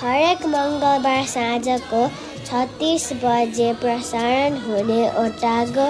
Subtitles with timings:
[0.00, 1.98] हरेक मङ्गलबार साँझको
[2.46, 5.88] छत्तिस बजे प्रसारण हुने ओटागो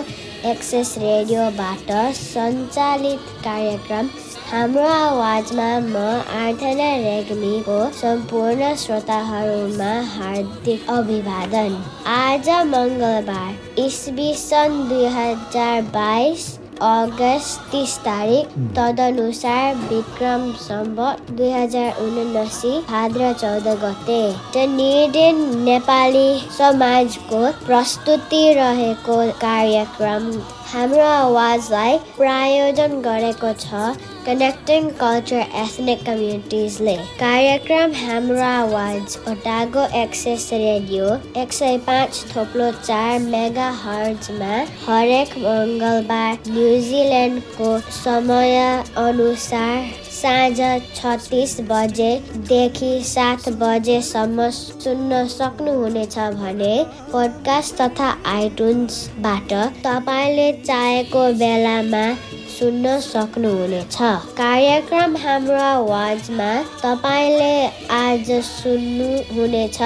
[0.51, 4.09] एक्सेस रेडियोबाट सञ्चालित कार्यक्रम।
[4.51, 6.02] हाम्रो आवाजमा म
[6.38, 11.77] आर्थना रेग्मीको सम्पूर्ण श्रोताहरूमा हार्दिक अभिवादन।
[12.15, 16.48] आज मङ्गलबार इस्वी सन् दुई हजार बाइस
[16.83, 24.21] अगस्त तिस तारिक तदनुसार विक्रम सम्बत दुई हजार उनासी भाद्र चौध गते।
[24.55, 30.30] डनेडेन नेपाली समाजको प्रस्तुति रहेको कार्यक्रम
[30.71, 33.79] हाम्रो आवाजलाई प्रायोजन गरेको छ
[34.26, 41.09] कनेक्टिङ कल्चर एथनिक कम्युनिटिजले कार्यक्रम हाम्रो आवाज ओटागो एक्सेस रेडियो
[41.43, 48.57] एक सय पाँच थोप्लो चार मेगा हर्जमा हरेक मङ्गलबार न्युजिल्यान्डको समय
[48.98, 50.59] अनुसार साँझ
[50.96, 56.74] छत्तिस बजेदेखि सात बजेसम्म सुन्न सक्नुहुनेछ भने
[57.13, 59.52] पोडकास्ट तथा आइटुन्सबाट
[59.87, 62.04] तपाईँले चाहेको बेलामा
[62.51, 63.96] सुन्न सक्नुहुनेछ
[64.37, 67.53] कार्यक्रम हाम्रो आवाजमा तपाईँले
[67.94, 69.82] आज सुन्नुहुनेछ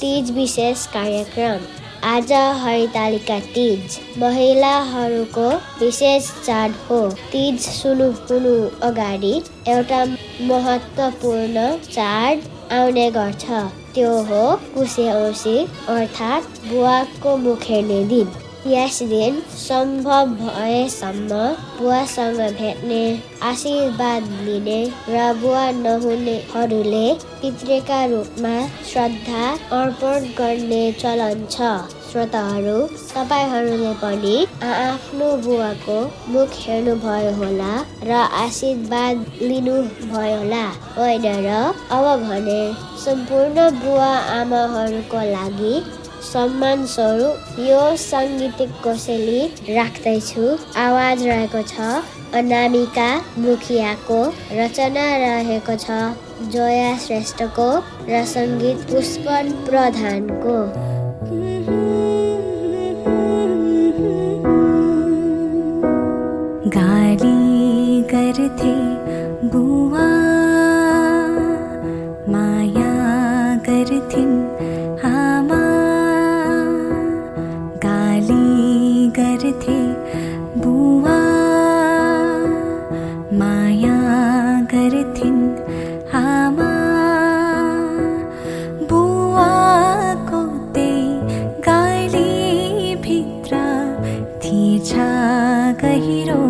[0.00, 5.48] तिज विशेष कार्यक्रम आज हरितालिका तिज। महिलाहरूको
[5.80, 7.00] विशेष चाड हो।
[7.32, 9.34] तिज सुरु हुनु अगाडि
[9.68, 10.04] एउटा
[10.48, 12.40] महत्त्वपूर्ण चाड
[12.72, 13.44] आउने गर्छ।
[13.94, 15.58] त्यो हो कुसे औसी
[15.88, 18.32] अर्थात् बुवाको मुख हेर्ने दिन।
[18.66, 21.28] यस दिन सम्भव भएसम्म
[21.78, 23.02] बुवासँग भेट्ने
[23.42, 27.04] आशीर्वाद लिने र बुवा नहुनेहरूले
[27.42, 28.54] पितृका रूपमा
[28.88, 29.44] श्रद्धा
[29.76, 31.68] अर्पण गर्ने चलन छ
[32.08, 34.34] श्रोताहरू तपाईँहरूले पनि
[34.66, 35.98] आफ्नो बुवाको
[36.28, 37.72] मुख हेर्नुभयो होला
[38.04, 40.64] र आशीर्वाद लिनुभयो होला
[40.96, 41.54] होइन र
[41.92, 42.58] अब भने
[43.04, 45.74] सम्पूर्ण बुवा आमाहरूको लागि
[46.26, 49.40] सम्मान स्वरूप यो साङ्गीतिक कोसेली
[49.76, 50.46] राख्दैछु।
[50.84, 52.02] आवाज रहेको छ।
[52.40, 53.06] अनामिका
[53.38, 54.18] मुखियाको
[54.60, 56.00] रचना रहेको छ।
[56.56, 57.70] जोया श्रेष्ठको
[58.10, 60.58] र सङ्गीत पुष्पन प्रधानको।
[95.81, 96.44] गहिरो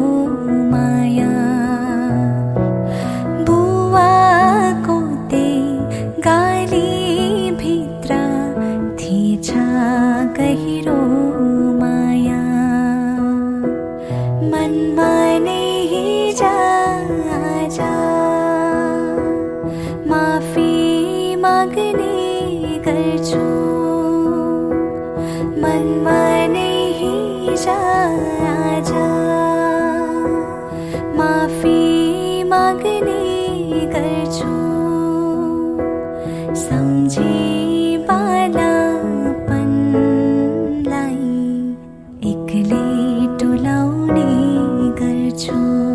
[45.37, 45.86] गर्छु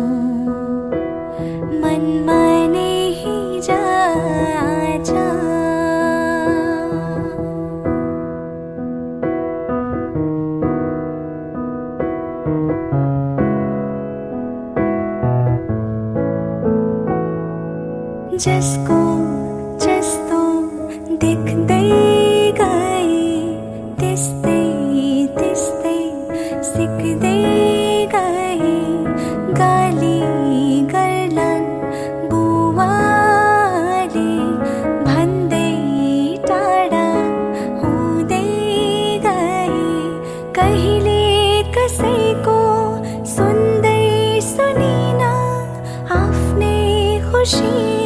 [47.52, 48.01] 心。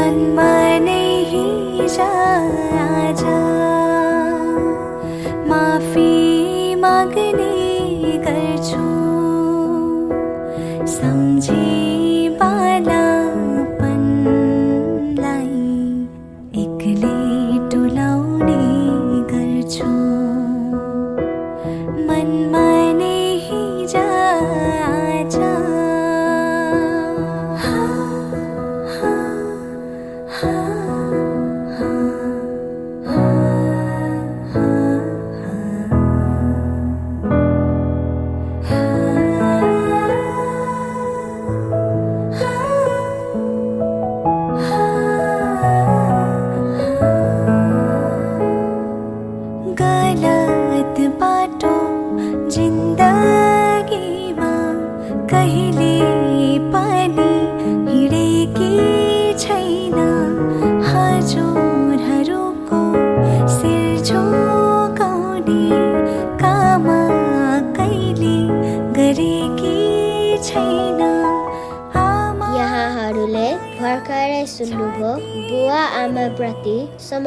[0.00, 0.59] มันมา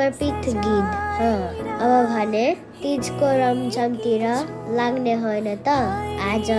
[0.03, 1.21] समर्पित गीत।
[1.81, 2.45] अब भने
[2.81, 4.23] तिजको रमझमतिर
[4.77, 5.75] लाग्ने होइन त।
[6.23, 6.51] आज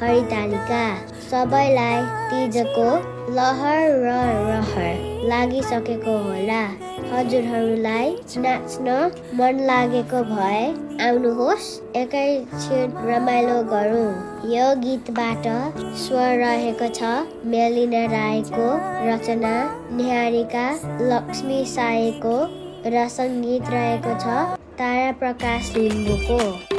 [0.00, 0.84] हरितालिका।
[1.26, 2.00] सबैलाई
[2.30, 2.88] तिजको
[3.36, 4.16] लहर र
[4.48, 6.62] रहर लागिसकेको होला।
[7.12, 8.10] हजुरहरूलाई
[8.44, 8.96] नाच्न
[9.38, 10.64] मन लागेको भए
[11.06, 14.10] आउनुहोस् एकैछिन रमाइलो गरौँ।
[14.54, 15.48] यो गीतबाट
[16.04, 17.16] स्वर रहेको छ
[17.54, 18.68] मेलिना राईको
[19.08, 19.56] रचना
[19.96, 20.68] निहारिका
[21.10, 22.36] लक्ष्मी साईको
[22.94, 24.38] र सङ्गीत रहेको छ
[24.80, 26.75] तारा प्रकाश लिम्बूको।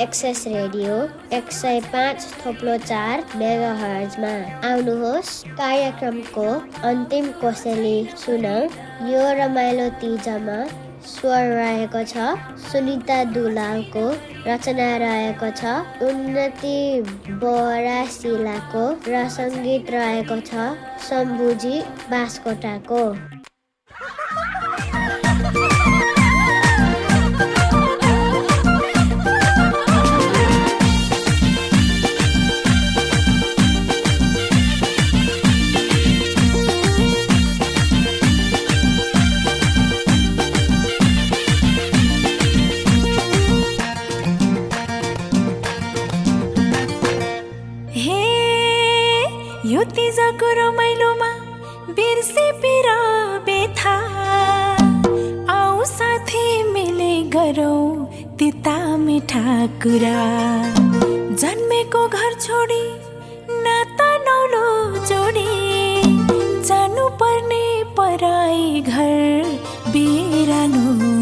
[0.00, 0.92] एक्सेस रेडियो
[1.36, 4.28] एक सय पाँच थोप्लो चार मेगा हर्जमा
[4.68, 6.44] आउनुहोस् कार्यक्रमको
[6.88, 8.46] अन्तिम कोसेली सुन।
[9.10, 10.56] यो रमाइलो तिजमा
[11.10, 12.28] स्वर रहेको छ
[12.70, 14.06] सुनिता दुलालको
[14.46, 15.74] रचना रहेको छ
[16.08, 16.78] उन्नति
[17.44, 20.70] बोरासिलाको र सङ्गीत रहेको छ
[21.08, 21.76] शम्भुजी
[22.14, 23.02] बासकोटाको।
[57.50, 58.06] गरौ
[58.38, 60.18] तिता मिठा कुरा
[61.42, 62.82] जन्मेको घर छोडी
[63.64, 64.66] नाता नौलो
[65.06, 65.46] जोडी।
[66.68, 67.62] जानुपर्ने
[67.98, 69.42] पराई घर
[69.92, 71.19] बिरानु।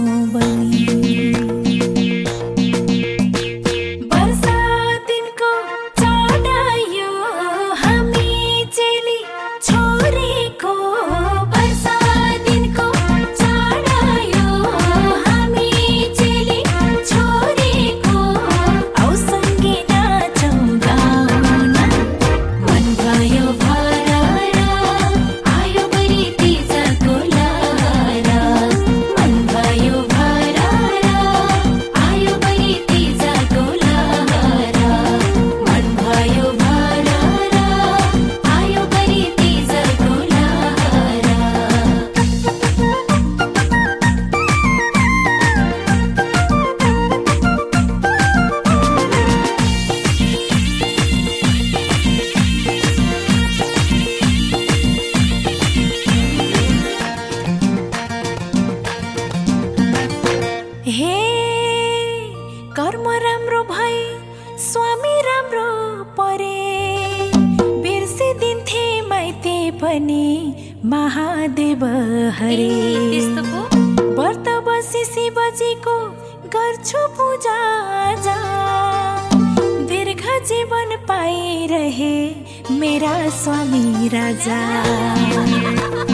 [81.48, 86.07] पाइरहे मेरा स्वामी राजा।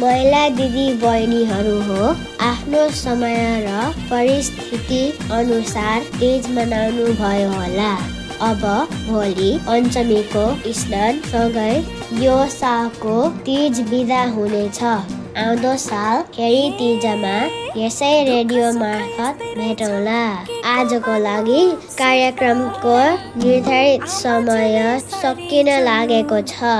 [0.00, 7.92] महिला दिदी बहिनीहरू हो। आफ्नो समय र परिस्थिति अनुसार तीज मनाउनु भयो होला।
[8.42, 8.62] अब
[9.08, 11.72] भोलि पञ्चमीको स्नान सँगै
[12.24, 14.80] यो सालको तीज बिदा हुनेछ।
[15.38, 17.34] आउँदो साल फेरि तीजमा
[17.76, 20.22] यसै रेडियो मार्फत भेटौँला।
[20.70, 21.60] आजको लागि
[21.98, 22.96] कार्यक्रमको
[23.44, 26.72] निर्धारित समय सकिन लागेको छ।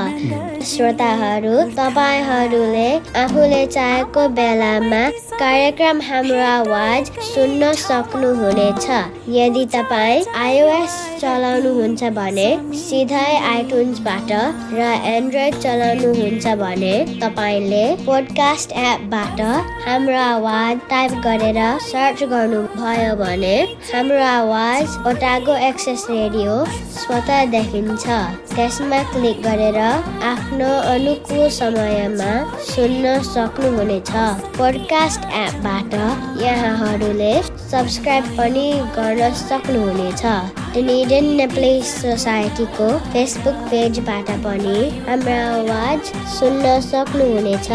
[0.71, 2.89] श्रोताहरू तपाईँहरूले
[3.21, 5.03] आफूले चाहेको बेलामा
[5.43, 8.87] कार्यक्रम हाम्रो आवाज सुन्न सक्नुहुनेछ।
[9.37, 12.49] यदि तपाईँ आइओएस चलाउनुहुन्छ भने
[12.83, 14.33] सिधै आइटुन्सबाट
[14.75, 19.41] र एन्ड्रोइड चलाउनुहुन्छ भने तपाईँले पोडकास्ट एपबाट
[19.87, 23.57] हाम्रो आवाज टाइप गरेर सर्च गर्नुभयो भने
[23.89, 26.55] हाम्रो आवाज ओटागो एक्सेस रेडियो
[27.01, 28.07] स्वतः देखिन्छ।
[28.55, 32.31] त्यसमा क्लिक गरेर आफ्नो अनुकूल समयमा
[32.71, 34.11] सुन्न सक्नुहुनेछ।
[34.57, 35.95] पोडकास्ट एपबाट
[36.43, 40.25] यहाँहरूले सब्सक्राइब पनि गर्न सक्नुहुनेछ।
[40.77, 47.71] डनेडन नेप्ले सोसाइटीको फेसबुक पेजबाट पनि हाम्रो आवाज सुन्न सक्नुहुनेछ।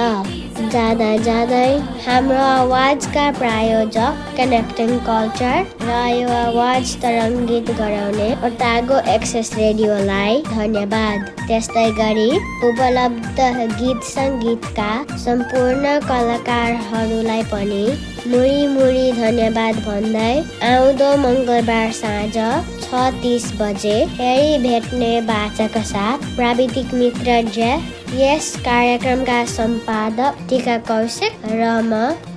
[0.55, 1.71] जाँदा जाँदै
[2.03, 11.85] हाम्रो आवाजका प्रायोजक कनेक्टिङ कल्चर र यो आवाज तरङ्गित गराउने ओटागो एक्सेस रेडियोलाई धन्यवाद। त्यस्तै
[11.99, 12.29] गरी
[12.71, 13.39] उपलब्ध
[13.79, 14.89] गीत सङ्गीतका
[15.25, 17.85] सम्पूर्ण कलाकारहरूलाई पनि
[18.27, 20.29] मुरी मुरी धन्यवाद भन्दै
[20.67, 22.37] आउँदो मङ्गलबार साँझ
[22.83, 31.45] छ तिस बजे फेरि भेट्ने बाचाका साथ प्राविधिक मित्र जेफ यस कार्यक्रमका सम्पादक टिका कौशिक
[31.51, 31.93] र म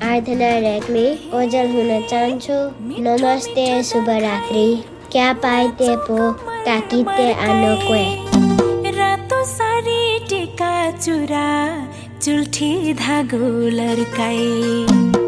[0.08, 1.06] आराधना रेग्मी
[1.38, 2.58] ओजल हुन चाहन्छु।
[3.06, 4.66] नमस्ते शुभरात्रि।
[5.12, 6.18] क्या पाइते पो
[6.68, 8.02] काकिते आनो क्वे।
[8.98, 11.48] रातो सारी टिका चुरा
[12.20, 12.70] चुल्ठी
[13.00, 13.46] धागो
[13.80, 15.27] लर्काए